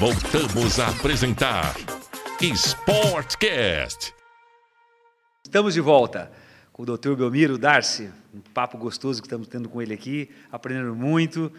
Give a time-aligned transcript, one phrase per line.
[0.00, 1.74] Voltamos a apresentar
[2.40, 4.14] Sportcast.
[5.44, 6.32] Estamos de volta
[6.72, 7.14] com o Dr.
[7.14, 11.52] Belmiro Darcy, um papo gostoso que estamos tendo com ele aqui, aprendendo muito.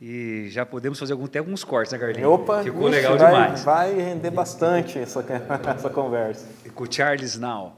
[0.00, 2.30] E já podemos fazer algum, até alguns cortes, né, Carlinhos?
[2.30, 3.64] Opa, Ficou ixi, legal vai, demais.
[3.64, 5.24] Vai render bastante essa,
[5.76, 6.46] essa conversa.
[6.64, 7.76] E com o Charles Now,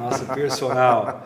[0.00, 1.22] nosso personal.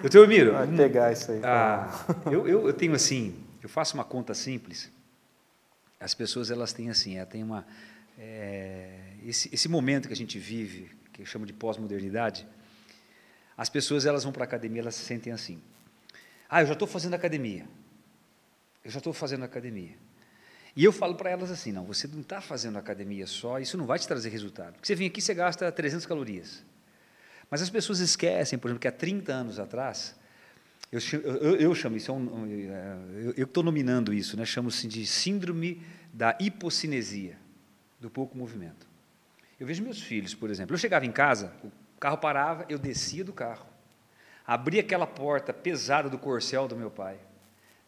[0.00, 1.42] Doutor Belmiro, Vai pegar isso aí.
[1.44, 1.90] ah,
[2.24, 4.90] eu, eu, eu tenho assim, eu faço uma conta simples.
[6.00, 7.66] As pessoas elas têm assim, ela tem uma
[8.18, 12.46] é, esse, esse momento que a gente vive, que eu chamo de pós-modernidade.
[13.56, 15.62] As pessoas elas vão para a academia, elas se sentem assim.
[16.48, 17.66] Ah, eu já estou fazendo academia.
[18.84, 19.94] Eu já estou fazendo academia.
[20.74, 23.86] E eu falo para elas assim, não, você não está fazendo academia só, isso não
[23.86, 24.74] vai te trazer resultado.
[24.74, 26.64] Porque você vem aqui, você gasta 300 calorias.
[27.50, 30.14] Mas as pessoas esquecem, por exemplo, que há 30 anos atrás,
[30.92, 35.06] eu, eu- eu chamo isso, é um- é, eu estou nominando isso, né, chamo-se de
[35.06, 35.82] síndrome
[36.12, 37.36] da hipocinesia,
[38.00, 38.88] do pouco movimento.
[39.58, 43.22] Eu vejo meus filhos, por exemplo, eu chegava em casa, o carro parava, eu descia
[43.22, 43.66] do carro,
[44.46, 47.18] abria aquela porta pesada do corcel do meu pai,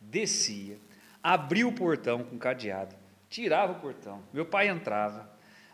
[0.01, 0.79] descia,
[1.23, 2.95] abria o portão com cadeado,
[3.29, 5.29] tirava o portão, meu pai entrava,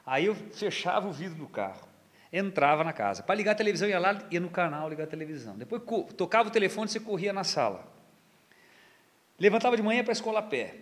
[0.07, 1.87] aí eu fechava o vidro do carro,
[2.33, 3.23] entrava na casa.
[3.23, 5.57] Para ligar a televisão, ia lá, ia no canal ligar a televisão.
[5.57, 5.83] Depois
[6.17, 7.87] tocava o telefone, você corria na sala.
[9.39, 10.75] Levantava de manhã para a escola a pé.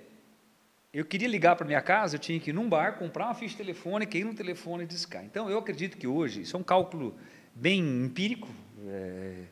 [0.93, 3.55] Eu queria ligar para minha casa, eu tinha que ir num bar, comprar uma ficha
[3.55, 5.23] telefônica, ir no telefone e discar.
[5.25, 7.15] Então, eu acredito que hoje, isso é um cálculo
[7.55, 8.49] bem empírico,
[8.87, 9.43] é,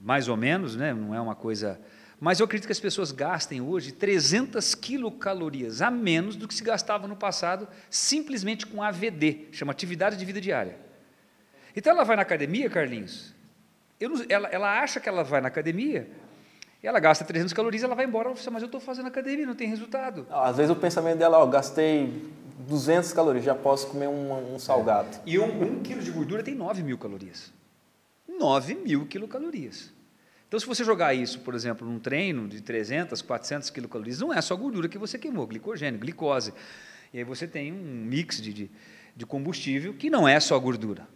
[0.00, 0.92] mais ou menos, né?
[0.92, 1.80] não é uma coisa...
[2.18, 6.62] Mas eu acredito que as pessoas gastem hoje 300 quilocalorias a menos do que se
[6.62, 10.89] gastava no passado, simplesmente com AVD, chama Atividade de Vida Diária.
[11.76, 13.34] Então, ela vai na academia, Carlinhos,
[14.00, 16.08] não- ela, ela acha que ela vai na academia,
[16.82, 19.06] e ela gasta 300 calorias, ela vai embora, ela fala, assim, mas eu estou fazendo
[19.08, 20.26] academia, não tem resultado.
[20.30, 22.10] Às vezes o pensamento dela, ó, gastei
[22.60, 25.08] 200 calorias, já posso comer um, um salgado.
[25.26, 27.52] E um, um quilo de gordura tem 9 mil calorias.
[28.26, 29.92] 9 mil quilocalorias.
[30.48, 34.40] Então, se você jogar isso, por exemplo, num treino de 300, 400 quilocalorias, não é
[34.40, 36.52] só gordura que você queimou, glicogênio, glicose.
[37.12, 38.70] E aí você tem um mix de, de,
[39.14, 41.06] de combustível que não é só gordura.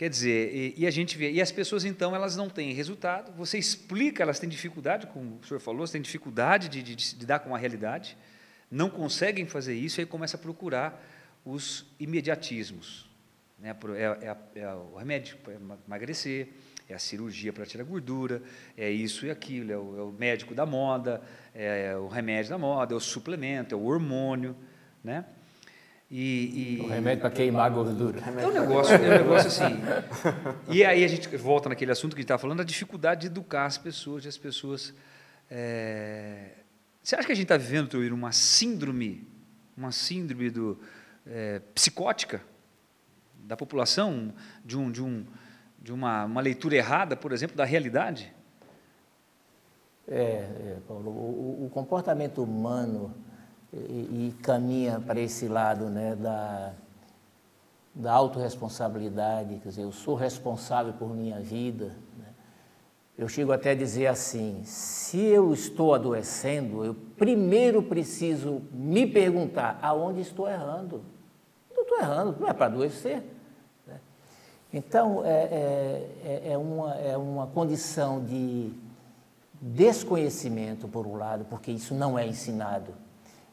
[0.00, 3.30] Quer dizer, e, e a gente vê, e as pessoas então elas não têm resultado.
[3.36, 7.40] Você explica, elas têm dificuldade, como o senhor falou, têm dificuldade de, de, de lidar
[7.40, 8.16] com a realidade,
[8.70, 11.06] não conseguem fazer isso, e aí começa a procurar
[11.44, 13.10] os imediatismos.
[13.58, 13.76] Né?
[13.94, 15.52] É, é é o remédio para
[15.86, 16.48] emagrecer,
[16.88, 18.42] é a cirurgia para tirar gordura,
[18.78, 21.20] é isso e aquilo, é o, é o médico da moda,
[21.54, 24.56] é o remédio da moda, é o suplemento, é o hormônio,
[25.04, 25.26] né?
[26.10, 28.20] E, e- O remédio para queimar a gordura.
[28.20, 29.80] é um negócio, é um negócio assim.
[30.68, 33.26] E aí a gente volta naquele assunto que a gente estava falando, a dificuldade de
[33.28, 34.92] educar as pessoas, de as pessoas.
[35.48, 36.50] é,
[37.02, 39.24] Você acha que a gente está vivendo, Tuíra, uma síndrome,
[39.76, 40.78] uma síndrome do,
[41.26, 42.42] é, psicótica
[43.44, 44.34] da população,
[44.64, 45.24] de, um, de, um,
[45.80, 48.32] de uma, uma leitura errada, por exemplo, da realidade?
[50.08, 53.14] É, é, Paulo, o, o comportamento humano
[53.72, 56.72] e, e caminha para esse lado né, da,
[57.94, 61.96] da autorresponsabilidade, quer dizer, eu sou responsável por minha vida.
[62.18, 62.26] né.
[63.16, 69.78] Eu chego até a dizer assim: se eu estou adoecendo, eu primeiro preciso me perguntar
[69.82, 71.02] aonde estou errando.
[71.74, 73.22] Não estou errando, não é para adoecer.
[73.86, 74.00] né.
[74.72, 78.72] Então, é, é, é- é uma, é uma condição de
[79.60, 82.94] desconhecimento, por um lado, porque isso não é ensinado.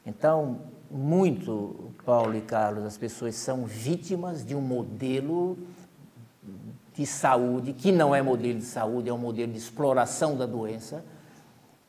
[0.07, 5.57] Então, muito, Paulo e Carlos, as pessoas são vítimas de um modelo
[6.94, 11.03] de saúde, que não é modelo de saúde, é um modelo de exploração da doença,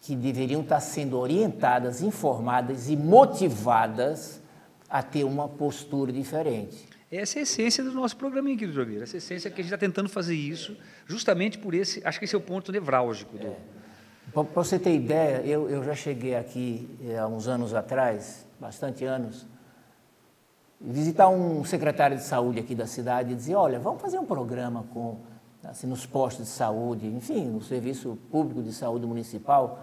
[0.01, 4.43] que deveriam estar sendo orientadas, informadas e motivadas
[4.91, 6.89] a ter uma postura diferente.
[7.12, 9.05] Essa é a essência do nosso programinha aqui do Jogueiro.
[9.05, 12.03] Essa é a essência que a gente está tentando fazer isso, justamente por esse.
[12.05, 13.78] Acho que esse é o ponto nevrálgico do.
[14.44, 19.04] Para você ter ideia, eu, eu já cheguei aqui eh, há uns anos atrás, bastante
[19.04, 19.47] anos,
[20.81, 24.85] visitar um secretário de saúde aqui da cidade e dizer, olha, vamos fazer um programa
[24.93, 25.17] com,
[25.64, 29.81] assim, nos postos de saúde, enfim, no serviço público de saúde municipal,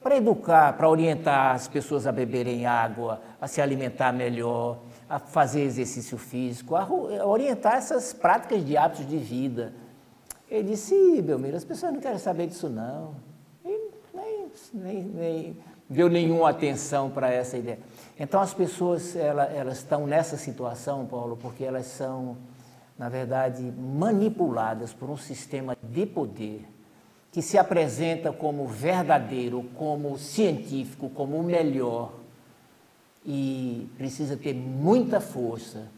[0.00, 5.62] para educar, para orientar as pessoas a beberem água, a se alimentar melhor, a fazer
[5.62, 9.72] exercício físico, a a orientar essas práticas de hábitos de vida.
[10.48, 13.35] Ele disse, "Ih, Belmiro, as pessoas não querem saber disso não.
[14.72, 15.56] Nem, nem,
[15.88, 17.78] deu nenhuma atenção para essa ideia.
[18.18, 22.36] Então as pessoas ela- elas estão nessa situação, Paulo, porque elas são,
[22.98, 26.66] na verdade, manipuladas por um sistema de poder
[27.32, 32.12] que se apresenta como verdadeiro, como científico, como o melhor.
[33.28, 35.88] e precisa ter muita força,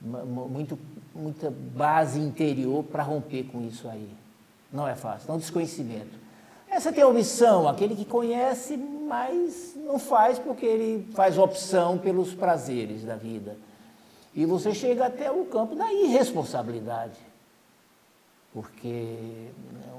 [0.00, 0.78] muito,
[1.12, 4.08] muita base interior para romper com isso aí.
[4.72, 6.16] Não é fácil, não desconhecimento.
[6.74, 12.34] Essa tem a opção, aquele que conhece, mas não faz porque ele faz opção pelos
[12.34, 13.56] prazeres da vida.
[14.34, 17.20] E você chega até o campo da irresponsabilidade.
[18.52, 19.50] Porque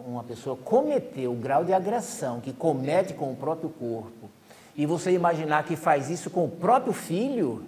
[0.05, 4.29] uma pessoa cometeu o grau de agressão que comete com o próprio corpo,
[4.75, 7.63] e você imaginar que faz isso com o próprio filho.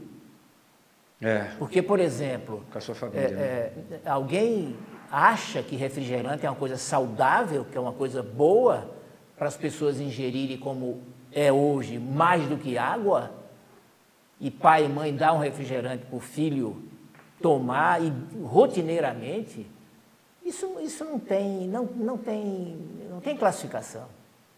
[1.21, 1.50] É.
[1.57, 3.21] Porque, por exemplo, com a sua família.
[3.21, 3.74] É,
[4.04, 4.75] é, alguém
[5.09, 8.97] acha que refrigerante é uma coisa saudável, que é uma coisa boa
[9.38, 11.01] para as pessoas ingerirem como
[11.31, 13.31] é hoje, mais do que água,
[14.39, 16.81] e pai e mãe dão um refrigerante para o filho
[17.42, 18.12] tomar e
[18.44, 19.66] rotineiramente,
[20.44, 22.78] isso, isso não, tem, não, não, tem,
[23.10, 24.06] não tem classificação.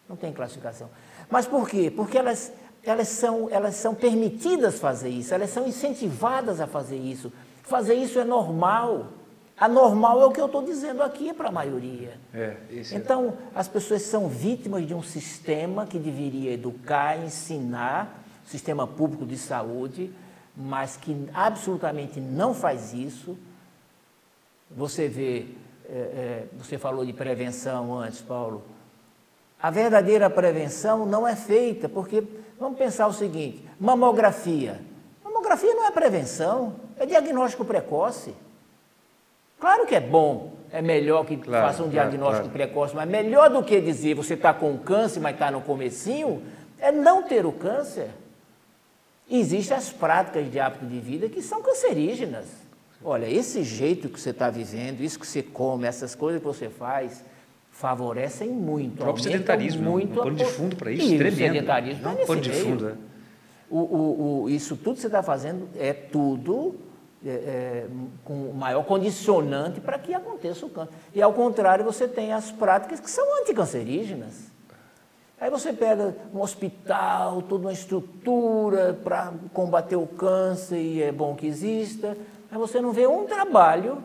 [0.08, 0.88] Não tem classificação.
[1.28, 1.92] Mas por quê?
[1.94, 2.52] Porque elas,
[2.82, 7.32] elas, são, elas são permitidas fazer isso, elas são incentivadas a fazer isso.
[7.62, 9.06] Fazer isso é normal.
[9.60, 12.18] Anormal é o que eu estou dizendo aqui para a maioria.
[12.32, 12.56] É,
[12.92, 13.58] então, é.
[13.58, 20.10] as pessoas são vítimas de um sistema que deveria educar, ensinar, sistema público de saúde,
[20.56, 23.36] mas que absolutamente não faz isso.
[24.70, 25.48] Você vê,
[25.86, 28.62] é, é, você falou de prevenção antes, Paulo.
[29.60, 32.24] A verdadeira prevenção não é feita, porque
[32.58, 34.80] vamos pensar o seguinte: mamografia.
[35.22, 38.34] Mamografia não é prevenção, é diagnóstico precoce.
[39.60, 43.50] Claro que é bom, é melhor que claro, faça um diagnóstico claro, precoce, mas melhor
[43.50, 46.42] do que dizer você está com câncer, mas está no comecinho,
[46.78, 48.08] é não ter o câncer.
[49.30, 52.46] Existem as práticas de hábito de vida que são cancerígenas.
[53.04, 56.68] Olha, esse jeito que você está vivendo, isso que você come, essas coisas que você
[56.68, 57.24] faz,
[57.70, 58.94] favorecem muito.
[58.94, 61.34] O próprio sedentarismo, muito um pano de fundo para isso, e tremendo.
[61.34, 62.94] O sedentarismo não, é pano de fundo, é.
[63.70, 66.74] O, o, o, isso tudo que você está fazendo é tudo
[67.24, 67.86] é, é,
[68.24, 70.92] com maior condicionante para que aconteça o câncer.
[71.14, 74.50] E ao contrário, você tem as práticas que são anticancerígenas.
[75.40, 81.34] Aí você pega um hospital, toda uma estrutura para combater o câncer e é bom
[81.34, 82.16] que exista,
[82.50, 84.02] mas você não vê um trabalho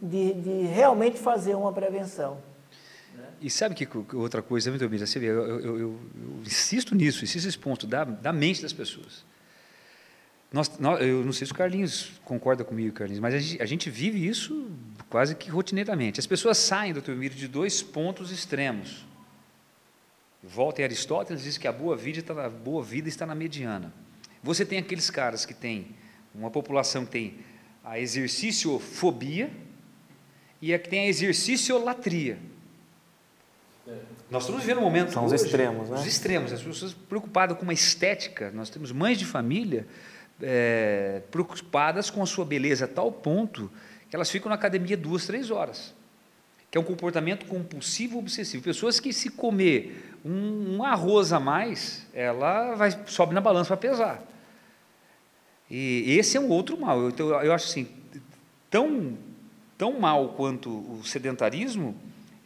[0.00, 2.38] de, de realmente fazer uma prevenção.
[3.40, 5.98] E sabe que outra coisa, eu, eu, eu, eu,
[6.46, 9.24] insisto nisso, insisto nesse ponto da, da mente das pessoas.
[10.52, 13.66] Nós, nós, eu não sei se o Carlinhos concorda comigo, Carlinhos, mas a gente, a
[13.66, 14.70] gente vive isso
[15.08, 16.20] quase que rotineiramente.
[16.20, 19.06] As pessoas saem do Teomiro de dois pontos extremos.
[20.42, 23.92] Volta em Aristóteles, diz que a boa vida, está na, boa vida está na mediana.
[24.42, 25.94] Você tem aqueles caras que têm,
[26.34, 27.38] uma população que tem
[27.82, 29.50] a exercício-fobia
[30.60, 32.38] e a que tem a exercício-latria.
[34.30, 35.12] Nós estamos vivendo um momento.
[35.12, 35.96] São os extremos, né?
[35.96, 36.52] Os extremos.
[36.52, 38.50] As pessoas preocupadas com uma estética.
[38.52, 39.86] Nós temos mães de família
[40.40, 43.70] é, preocupadas com a sua beleza a tal ponto
[44.08, 45.94] que elas ficam na academia duas, três horas.
[46.70, 48.62] Que é um comportamento compulsivo obsessivo.
[48.62, 53.76] Pessoas que, se comer um, um arroz a mais, ela vai, sobe na balança para
[53.76, 54.22] pesar.
[55.70, 57.08] E esse é um outro mal.
[57.08, 57.88] Então, eu acho assim,
[58.68, 59.16] tão,
[59.78, 61.96] tão mal quanto o sedentarismo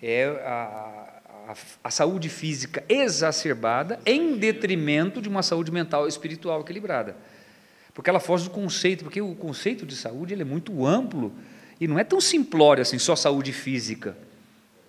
[0.01, 6.61] é a, a, a, saúde física exacerbada em detrimento de uma saúde mental e espiritual
[6.61, 7.17] equilibrada.
[7.97, 11.33] Porque ela foge do conceito, porque o conceito de saúde ele é muito amplo
[11.81, 14.15] e não é tão simplório assim, só saúde física.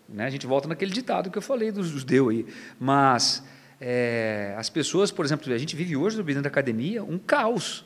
[0.10, 0.26] Né?
[0.26, 2.46] A gente volta naquele ditado que eu falei dos judeus aí.
[2.78, 3.42] Mas
[3.80, 7.86] é, as pessoas, por exemplo, a gente vive hoje dentro da academia um caos.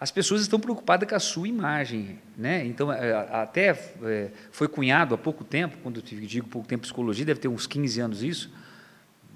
[0.00, 2.64] As pessoas estão preocupadas com a sua imagem, né?
[2.64, 7.22] Então, é, até é, foi cunhado há pouco tempo, quando eu digo pouco tempo psicologia,
[7.22, 8.50] deve ter uns 15 anos isso,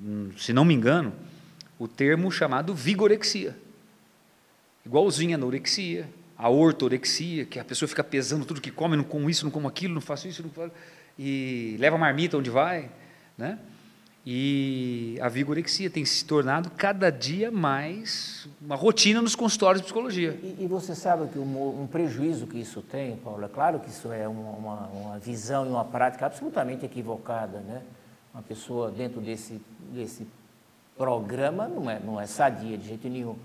[0.02, 1.12] hum, se não me engano,
[1.78, 3.54] o termo chamado vigorexia.
[4.84, 9.30] Igualzinho a anorexia, a ortorexia, que a pessoa fica pesando tudo que come, não como
[9.30, 10.72] isso, não como aquilo, não faço isso, não faço,
[11.18, 12.90] e leva a marmita onde vai,
[13.38, 13.58] né?
[14.24, 20.38] E a vigorexia tem se tornado cada dia mais uma rotina nos consultórios de psicologia.
[20.40, 23.88] E, e você sabe que um, um, prejuízo que isso tem, Paulo, é claro que
[23.88, 27.82] isso é uma, uma, uma, visão e uma prática absolutamente equivocada, né?
[28.32, 29.60] Uma pessoa dentro desse,
[29.92, 30.24] desse
[30.96, 33.36] programa não é, não é sadia de jeito nenhum.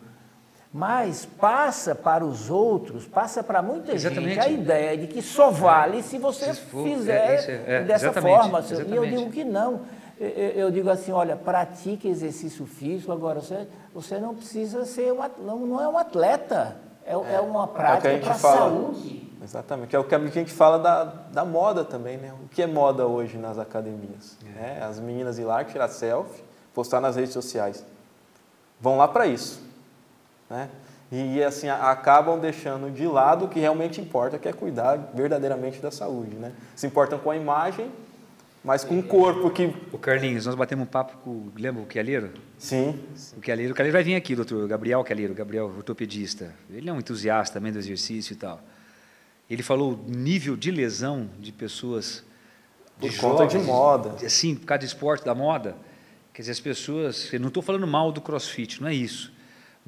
[0.73, 4.35] Mas passa para os outros, passa para muita Exatamente.
[4.35, 8.11] gente a ideia de que só vale se você se for, fizer é, é, dessa
[8.13, 8.59] forma.
[8.59, 8.91] Exatamente.
[8.91, 9.81] E eu digo que não
[10.19, 15.59] eu digo assim, olha, pratique exercício físico, agora você, você não precisa ser, um, não,
[15.59, 19.31] não é um atleta, é, é, é uma prática é para a saúde.
[19.43, 22.33] Exatamente, é o que a gente fala da, da moda também, né?
[22.43, 24.35] O que é moda hoje nas academias?
[24.43, 24.59] É.
[24.59, 24.83] Né?
[24.83, 26.43] As meninas ir lá tirar selfie,
[26.73, 27.85] postar nas redes sociais.
[28.81, 29.66] Vão lá para isso.
[30.49, 30.69] Né?
[31.11, 35.89] E assim, acabam deixando de lado o que realmente importa, que é cuidar verdadeiramente da
[35.89, 36.51] saúde, né?
[36.75, 37.89] Se importam com a imagem,
[38.61, 39.73] mas com o corpo que...
[39.93, 42.33] O Carlinhos, nós batemos um papo com, lembra o Quialeiro?
[42.57, 42.99] Sim,
[43.37, 46.53] O Quialeiro, o Quialeiro vai vir aqui, doutor Gabriel Quialeiro, Gabriel ortopedista.
[46.69, 48.61] Ele é um entusiasta também do exercício e tal.
[49.49, 52.25] Ele falou o nível de lesão de pessoas
[52.99, 54.25] Por conta de moda.
[54.25, 55.77] Assim, por causa do esporte, da moda.
[56.33, 57.31] Quer dizer, as pessoas.
[57.31, 59.31] Eu não estou falando mal do crossfit, não é isso.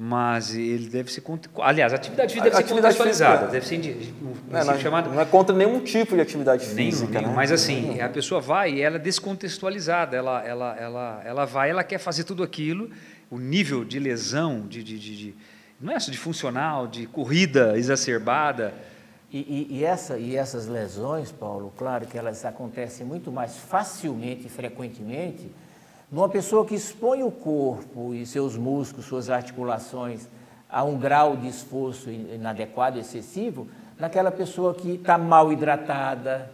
[0.02, 1.22] Mas ele deve ser.
[1.60, 3.48] Aliás, a atividade física deve A ser atividade contextualizada.
[3.50, 6.22] física- Deve ser, indi- um É, não, é- chamado não é contra nenhum tipo de
[6.22, 7.28] atividade Nenhum, física, nenhum.
[7.28, 7.36] né?
[7.36, 8.04] Mas assim, Nenhum.
[8.06, 10.16] a pessoa vai e ela é descontextualizada.
[10.16, 12.88] Ela, ela, ela, ela vai, ela quer fazer tudo aquilo.
[13.30, 15.34] O nível de lesão, de, de, de, de-
[15.78, 18.72] não é só de funcional, de corrida exacerbada.
[19.30, 24.46] E, e- e essa, e essas lesões, Paulo, claro que elas acontecem muito mais facilmente
[24.46, 25.46] e frequentemente
[26.10, 30.26] numa pessoa que expõe o corpo e seus músculos, suas articulações
[30.68, 36.50] a um grau de esforço inadequado, excessivo, naquela pessoa que está mal hidratada,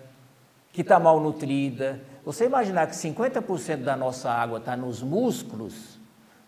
[0.72, 2.00] que está mal nutrida.
[2.24, 5.98] Você imaginar que 50% da nossa água está nos músculos,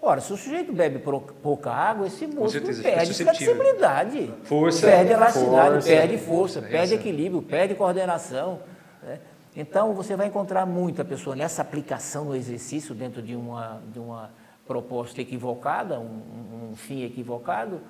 [0.01, 0.99] ora, se o sujeito bebe
[1.43, 4.87] pouca água, esse músculo perde flexibilidade, Força.
[4.87, 5.89] perde elasticidade, Força.
[5.89, 8.61] perde força, perde equilíbrio, perde coordenação.
[9.03, 9.19] né?
[9.57, 14.31] Então, você vai encontrar muita pessoa nessa aplicação no exercício dentro de uma, de uma
[14.67, 17.81] proposta equivocada, um, um fim equivocado,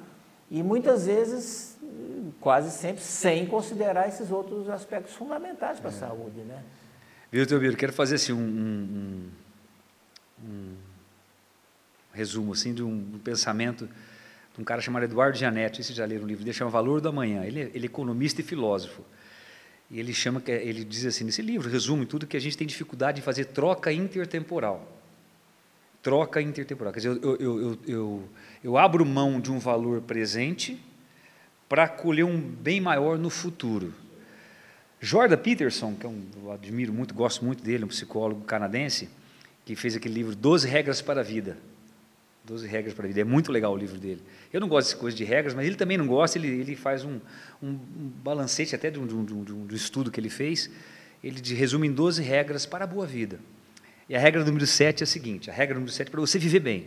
[0.50, 1.76] e muitas vezes,
[2.40, 6.40] quase sempre, sem considerar esses outros aspectos fundamentais para a saúde.
[6.40, 6.62] Né?
[7.30, 7.76] Viu, Teobiro?
[7.76, 9.30] Quero fazer assim, um, um-
[10.44, 10.74] um- um
[12.14, 13.86] resumo assim, de um, um pensamento
[14.54, 15.82] de um cara chamado Eduardo Gianetti.
[15.84, 17.44] Vocês já leram um livro dele, chama Valor do Amanhã.
[17.44, 19.02] Ele é, ele é economista e filósofo.
[19.90, 22.66] E ele chama, que- ele diz assim, nesse livro, resume tudo, que a gente tem
[22.66, 24.86] dificuldade em fazer troca intertemporal.
[26.02, 26.92] Troca intertemporal.
[26.92, 28.28] Quer dizer, eu, eu, eu,
[28.62, 30.78] eu, abro mão de um valor presente
[31.68, 33.94] para colher um bem maior no futuro.
[35.00, 36.10] Jordan Peterson, que é
[36.42, 39.08] eu admiro muito, gosto muito dele, um psicólogo canadense,
[39.64, 41.56] que fez aquele livro 12 Regras para a Vida.
[42.48, 43.20] 12 Regras para a Vida.
[43.20, 44.22] É muito legal o livro dele.
[44.50, 47.04] Eu não gosto dessas coisas de regras, mas ele também não gosta, ele, ele faz
[47.04, 47.20] um,
[47.62, 47.74] um,
[48.24, 50.70] balancete até de um, de, um, de, um, de estudo que ele fez,
[51.22, 53.38] ele de, resume em 12 regras para a boa vida.
[54.08, 56.60] E a regra número 7 é a seguinte, a regra número 7 para você viver
[56.60, 56.86] bem.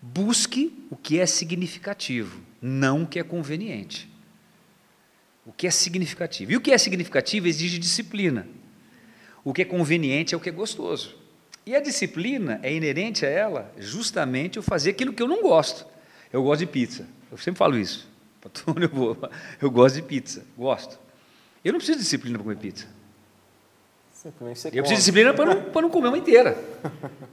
[0.00, 4.08] Busque o que é significativo, não o que é conveniente.
[5.44, 6.52] O que é significativo.
[6.52, 8.46] E o que é significativo exige disciplina.
[9.42, 11.21] O que é conveniente é o que é gostoso.
[11.64, 15.86] E a disciplina é inerente a ela justamente o fazer aquilo que eu não gosto.
[16.32, 17.06] Eu gosto de pizza.
[17.30, 18.10] Eu sempre falo isso.
[18.80, 19.16] Eu vou.
[19.60, 20.44] Eu gosto de pizza.
[20.56, 20.98] Gosto.
[21.64, 22.86] Eu não preciso de disciplina para comer pizza.
[24.12, 26.56] Simplesmente você Eu preciso de disciplina para não, para não comer uma inteira.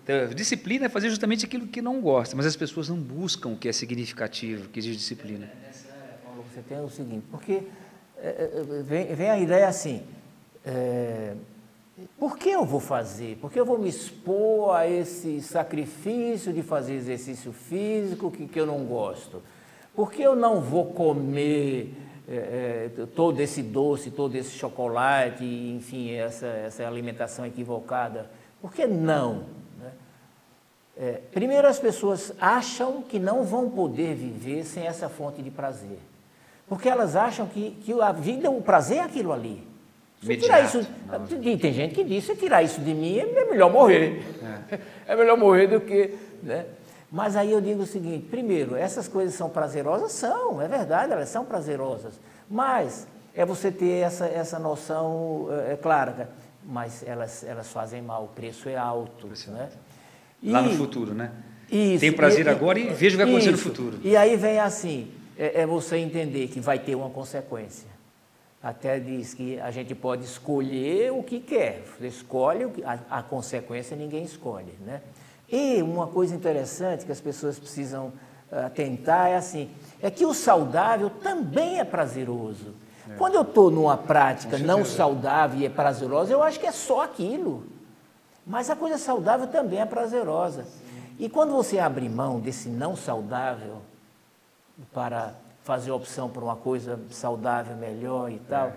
[0.04, 2.36] Então, disciplina é fazer justamente aquilo que não gosta.
[2.36, 5.52] Mas as pessoas não buscam o que é significativo, o que exige disciplina.
[6.24, 7.64] Paulo, você tem o seguinte, porque
[8.18, 10.04] é, é, vem, vem a ideia assim,
[10.66, 11.34] é,
[12.20, 13.38] por que eu vou fazer?
[13.38, 18.60] Por que eu vou me expor a esse sacrifício de fazer exercício físico que, que
[18.60, 19.42] eu não gosto?
[19.96, 21.94] Por que eu não vou comer
[22.28, 28.30] é, é, todo esse doce, todo esse chocolate, enfim, essa, essa alimentação equivocada?
[28.62, 29.46] Por que não?
[29.80, 29.92] né?
[30.98, 36.00] É, primeiro, as pessoas acham que não vão poder viver sem essa fonte de prazer.
[36.68, 39.69] Porque elas acham que, que a vida, o prazer é aquilo ali.
[40.22, 40.86] Se tirar isso,
[41.42, 44.22] tem- tem gente que diz, se tirar isso de mim, é melhor morrer.
[45.08, 46.14] É, melhor morrer do que.
[46.44, 46.66] Né?
[47.12, 50.12] Mas aí eu digo o seguinte: primeiro, essas coisas são prazerosas?
[50.12, 52.14] São, é verdade, elas são prazerosas.
[52.50, 56.30] Mas é você ter essa, essa noção é, é clara, cara,
[56.66, 59.28] mas elas, elas fazem mal, o preço é alto.
[59.48, 59.70] Né?
[60.44, 61.32] Lá no E- futuro, né?
[61.72, 62.02] isso.
[62.02, 64.00] Tem prazer agora e veja o que vai acontecer no futuro.
[64.04, 67.88] E aí vem assim, é, é você entender que vai ter uma consequência.
[68.62, 71.84] Até diz que a gente pode escolher o que quer.
[71.98, 74.74] Você escolhe, o que- a, a consequência ninguém escolhe.
[74.86, 75.02] Né?
[75.50, 78.12] E uma coisa interessante que as pessoas precisam
[78.52, 79.70] ah, atentar é assim,
[80.02, 82.76] é que o saudável também é prazeroso.
[83.18, 87.02] Quando eu estou numa prática não saudável e é prazerosa, eu acho que é só
[87.02, 87.66] aquilo.
[88.46, 90.66] Mas a coisa saudável também é prazerosa.
[91.18, 93.82] E quando você abre mão desse não saudável
[94.94, 95.34] para
[95.70, 98.74] fazer opção por uma coisa saudável melhor e tal,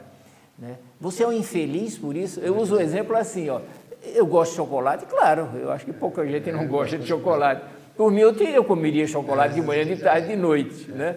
[0.58, 0.76] né?
[1.00, 2.38] você é um infeliz por isso.
[2.40, 3.62] Eu uso o exemplo assim, ó.
[4.02, 7.62] Eu gosto de chocolate, claro, eu acho que pouca gente não gosta de chocolate.
[7.96, 11.16] Por mim, eu, te- eu comeria chocolate de manhã, de tarde, de noite, né?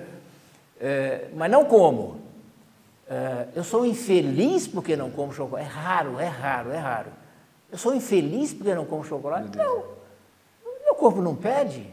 [0.80, 2.22] É, mas não como.
[3.10, 5.68] É, eu sou infeliz porque não como chocolate.
[5.68, 7.10] É raro, é raro, é raro.
[7.70, 9.58] Eu sou infeliz porque não como chocolate?
[9.58, 9.84] Não.
[10.86, 11.86] Meu corpo não pede.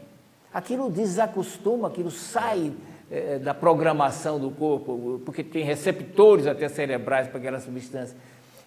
[0.53, 2.71] Aquilo desacostuma, aquilo sai
[3.13, 8.17] é, da programação do corpo, porque tem receptores até cerebrais para aquela substância.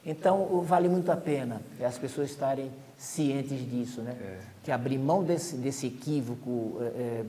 [0.04, 4.14] Então, vale muito a pena as pessoas estarem cientes disso, né?
[4.20, 4.38] É.
[4.62, 6.78] Que abrir mão desse, desse equívoco.
[6.80, 7.24] É,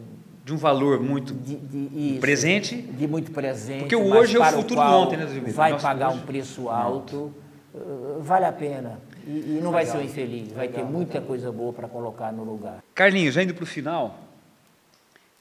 [0.45, 2.79] de um valor muito de, de, isso, presente.
[2.79, 3.79] De muito presente.
[3.79, 5.53] Porque o hoje é o futuro do ontem, né, Zilmir?
[5.53, 6.19] Vai Nossa, pagar hoje...
[6.19, 7.33] um preço alto,
[7.73, 9.01] uh, vale a pena.
[9.25, 9.71] E, e não Legal.
[9.71, 10.85] vai ser um infeliz, vai Legal.
[10.85, 12.81] ter muita coisa boa para colocar no lugar.
[12.93, 14.19] Carlinhos, já indo para o final,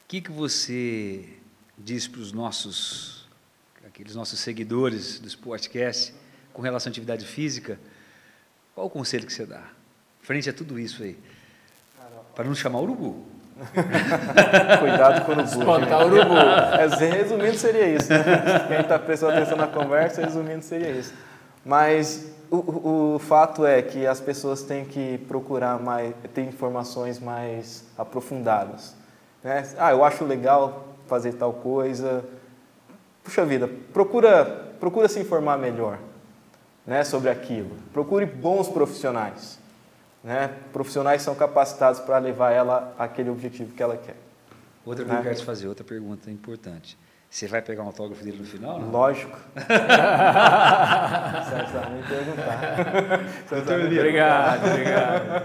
[0.03, 1.36] o que, que você
[1.77, 3.27] diz para os nossos,
[3.85, 6.13] aqueles nossos seguidores do Sportcast
[6.53, 7.79] com relação à atividade física?
[8.73, 9.63] Qual o conselho que você dá?
[10.21, 11.17] Frente a tudo isso aí.
[12.35, 13.25] Para não chamar urubu.
[14.79, 15.49] Cuidado com o urubu.
[15.49, 16.35] Espantar o urubu.
[16.37, 18.09] É, resumindo, seria isso.
[18.09, 18.23] Né?
[18.67, 21.13] Quem está prestando atenção na conversa, resumindo, seria isso.
[21.65, 27.83] Mas o, o, fato é que as pessoas têm que procurar mais, ter informações mais
[27.97, 28.95] aprofundadas.
[29.43, 29.67] Né?
[29.77, 32.23] Ah, eu acho legal fazer tal coisa.
[33.23, 34.45] Puxa vida, procura,
[34.79, 35.99] procura se informar melhor
[36.85, 37.75] né, sobre aquilo.
[37.91, 39.59] Procure bons profissionais.
[40.23, 40.51] Né?
[40.71, 44.15] Profissionais são capacitados para levar ela àquele objetivo que ela quer.
[44.85, 45.19] Outra que né?
[45.19, 46.97] eu quero te fazer, outra pergunta importante.
[47.29, 48.79] Você vai pegar um autógrafo dele no final?
[48.79, 48.89] Não?
[48.89, 49.37] Lógico.
[49.53, 49.73] Você
[51.73, 53.19] vai me perguntar.
[53.99, 55.43] obrigado, obrigado.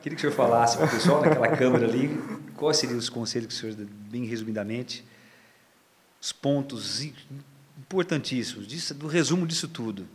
[0.00, 2.22] Queria que o senhor falasse para o pessoal naquela câmera ali,
[2.58, 3.76] quais seriam os conselhos que o senhor,
[4.10, 5.04] bem resumidamente,
[6.20, 7.08] os pontos
[7.78, 10.06] importantíssimos disso, do resumo disso tudo,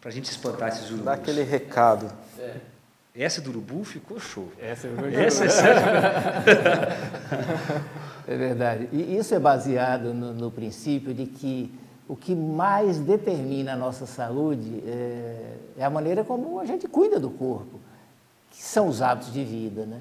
[0.00, 1.04] para a gente espantar esses urubus.
[1.04, 2.10] Dá aquele recado.
[2.38, 2.54] É.
[3.14, 4.52] Essa do urubu ficou show.
[4.60, 5.82] Essa, Essa é sério.
[8.28, 8.88] é verdade.
[8.92, 11.74] E isso é baseado no, no, princípio de que
[12.06, 17.18] o que mais determina a nossa saúde é, é, a maneira como a gente cuida
[17.18, 17.80] do corpo,
[18.52, 19.84] que são os hábitos de vida.
[19.84, 20.00] Né?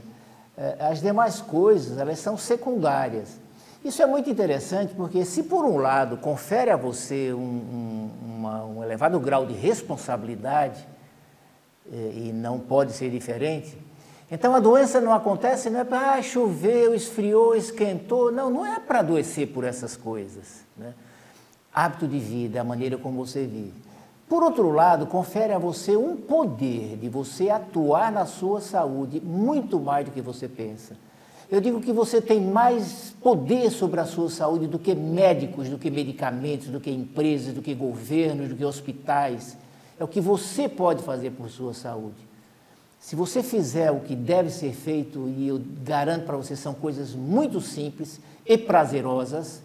[0.57, 3.39] É, as demais coisas, elas são secundárias.
[3.85, 8.65] Isso é muito interessante porque, se por um lado confere a você um, um, uma,
[8.65, 10.87] um elevado grau de responsabilidade,
[11.91, 13.77] é, e não pode ser diferente.
[14.29, 18.31] Então a doença não acontece, não é para ah, choveu, esfriou, esquentou.
[18.31, 20.65] Não, não é para adoecer por essas coisas.
[20.75, 20.93] Né?
[21.73, 23.86] Hábito de vida, a maneira como você vive.
[24.27, 29.79] Por outro lado, confere a você um poder de você atuar na sua saúde muito
[29.79, 30.97] mais do que você pensa.
[31.49, 35.77] Eu digo que você tem mais poder sobre a sua saúde do que médicos, do
[35.77, 39.57] que medicamentos, do que empresas, do que governos, do que hospitais.
[39.97, 42.27] É o que você pode fazer por sua saúde.
[42.99, 47.13] Se você fizer o que deve ser feito, e eu garanto para você, são coisas
[47.13, 49.61] muito simples e prazerosas,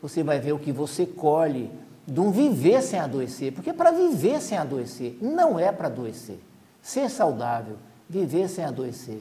[0.00, 1.70] você vai ver o que você colhe
[2.06, 3.52] de um viver sem adoecer.
[3.52, 6.38] Porque para viver sem adoecer, não é para adoecer.
[6.80, 7.76] Ser saudável,
[8.08, 9.20] viver sem adoecer.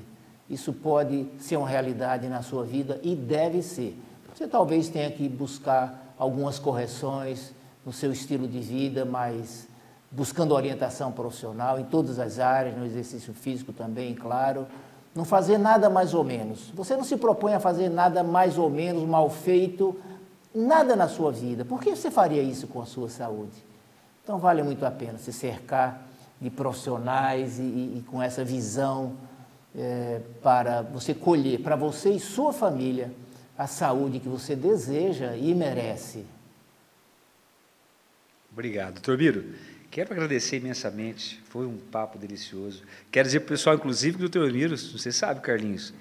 [0.49, 3.99] Isso pode ser uma realidade na sua vida e deve ser.
[4.33, 7.53] Você talvez tenha que buscar algumas correções
[7.85, 9.67] no seu estilo de vida, mas
[10.11, 14.67] buscando orientação profissional em todas as áreas, no exercício físico também, claro.
[15.15, 16.69] Não fazer nada mais ou menos.
[16.75, 19.95] Você não se propõe a fazer nada mais ou menos mal feito,
[20.55, 21.65] nada na sua vida.
[21.65, 23.63] Por que você faria isso com a sua saúde?
[24.23, 26.07] Então vale muito a pena se cercar
[26.39, 29.15] de profissionais e, e, e com essa visão
[29.77, 33.11] é, para você colher para você e sua família
[33.57, 36.25] a saúde que você deseja e merece.
[38.51, 38.95] Obrigado.
[38.95, 39.45] Doutor Biro,
[39.91, 42.83] quero agradecer imensamente, foi um papo delicioso.
[43.11, 45.93] Quero dizer para o pessoal, inclusive, que o Biro, você sabe, Carlinhos,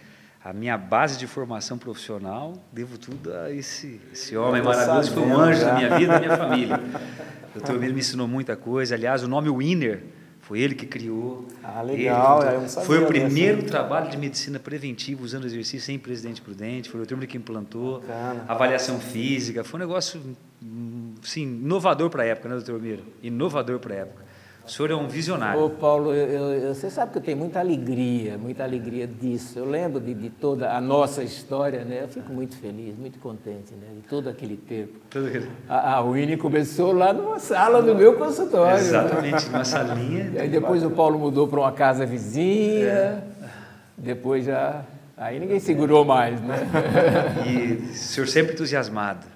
[0.45, 5.39] a minha base de formação profissional, devo tudo a esse, esse homem maravilhoso, foi um
[5.39, 6.81] anjo da minha vida, da minha família.
[7.49, 10.05] O doutor Biro me ensinou muita coisa, aliás, o nome Winner
[10.43, 11.49] foi ele que criou.
[11.63, 12.43] Ah, legal.
[12.47, 16.91] Ele, foi o primeiro trabalho de medicina preventiva usando exercício sem presidente prudente.
[16.91, 18.01] Foi o doutor que implantou.
[18.01, 18.45] Bacana.
[18.47, 19.65] Avaliação física.
[19.65, 20.21] Foi um negócio
[21.23, 23.05] sim, inovador para a época, né, doutor Miro?
[23.23, 24.25] Inovador para a época.
[24.67, 25.63] O senhor é um visionário.
[25.63, 29.59] Ô, Paulo, eu, eu, você sabe que eu tenho muita alegria, muita alegria disso.
[29.59, 32.01] Eu lembro de, de, toda a nossa história, né?
[32.03, 33.89] Eu fico muito feliz, muito contente, né?
[33.95, 34.99] De todo aquele tempo.
[35.11, 35.51] Todo aquele...
[35.69, 38.79] A, a Winnie começou lá numa sala do meu consultório.
[38.79, 39.53] Exatamente, né?
[39.53, 40.25] numa salinha.
[40.35, 42.89] E aí depois o Paulo mudou para uma casa vizinha.
[42.89, 43.23] É.
[43.99, 44.83] Depois já...
[45.17, 46.57] Aí ninguém segurou mais, né?
[47.47, 49.34] E o senhor sempre entusiasmado.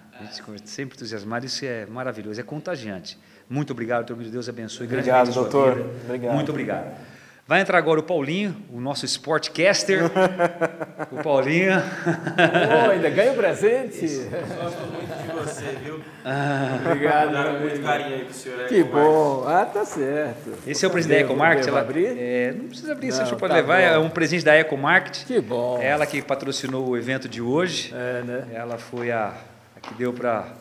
[0.64, 3.18] Sempre entusiasmado, isso é maravilhoso, é contagiante.
[3.48, 4.30] Muito obrigado, doutor.
[4.30, 5.90] Deus abençoe obrigado, doutor.
[6.04, 6.34] Obrigado.
[6.34, 7.18] Muito obrigado.
[7.48, 10.02] Vai entrar agora o Paulinho, o nosso sportcaster.
[11.10, 11.72] o Paulinho.
[11.80, 14.06] Oh, ainda ganha o presente.
[14.06, 15.98] Gosto muito de você, viu?
[16.26, 17.32] Ah, obrigado.
[17.32, 19.44] Dá muito carinho aí pro senhor Que bom.
[19.48, 20.52] Ah, tá certo.
[20.66, 21.68] Esse é o presidente da Ecomarket.
[21.68, 22.18] Ela, abrir?
[22.18, 23.80] É, não precisa abrir, não, você pode tá levar.
[23.80, 23.86] Bom.
[23.86, 25.24] É um presente da Ecomarket.
[25.24, 25.80] Que bom.
[25.80, 27.94] Ela que patrocinou o evento de hoje.
[27.96, 28.44] É, né?
[28.52, 29.32] Ela foi a
[29.80, 30.52] que deu para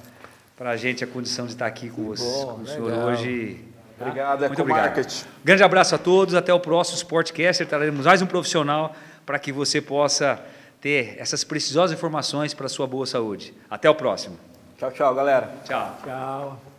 [0.59, 3.07] a gente a condição de estar aqui com, você, bom, com o senhor legal.
[3.07, 3.59] hoje.
[3.97, 4.05] tá?
[4.05, 5.25] Obrigado, Muito Ecomarket.
[5.43, 7.67] Grande abraço a todos, até o próximo Sportcaster.
[7.67, 10.39] Traremos mais um profissional para que você possa
[10.79, 13.53] ter essas preciosas informações para a sua boa saúde.
[13.69, 14.37] Até o próximo.
[14.77, 15.51] Tchau, tchau, galera.
[15.65, 15.99] Tchau.
[16.03, 16.76] Tchau.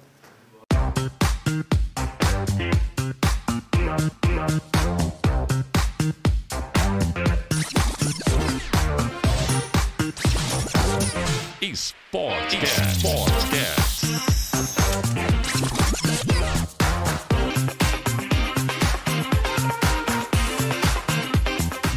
[11.79, 13.07] Sportcast.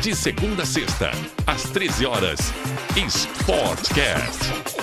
[0.03, 1.09] De segunda a sexta,
[1.47, 2.39] às 13 horas.
[3.09, 4.80] Sportcast.